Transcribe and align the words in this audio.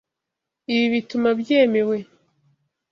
Ibi 0.73 0.85
bituma 0.93 1.29
byemewe. 1.39 1.97